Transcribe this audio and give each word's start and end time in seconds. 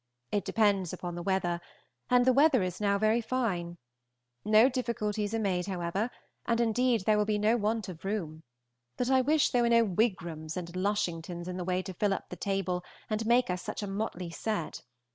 It 0.31 0.45
depends 0.45 0.93
upon 0.93 1.13
the 1.13 1.21
weather, 1.21 1.61
and 2.09 2.25
the 2.25 2.33
weather 2.33 2.57
now 2.79 2.95
is 2.95 2.99
very 2.99 3.21
fine. 3.21 3.77
No 4.43 4.67
difficulties 4.67 5.31
are 5.35 5.39
made, 5.39 5.67
however, 5.67 6.09
and, 6.47 6.59
indeed, 6.59 7.01
there 7.05 7.19
will 7.19 7.25
be 7.25 7.37
no 7.37 7.55
want 7.55 7.87
of 7.87 8.03
room; 8.03 8.41
but 8.97 9.11
I 9.11 9.21
wish 9.21 9.51
there 9.51 9.61
were 9.61 9.69
no 9.69 9.83
Wigrams 9.83 10.57
and 10.57 10.73
Lushingtons 10.75 11.47
in 11.47 11.57
the 11.57 11.63
way 11.63 11.83
to 11.83 11.93
fill 11.93 12.15
up 12.15 12.29
the 12.29 12.35
table 12.35 12.83
and 13.11 13.27
make 13.27 13.51
us 13.51 13.61
such 13.61 13.83
a 13.83 13.87
motley 13.87 14.31
set. 14.31 14.81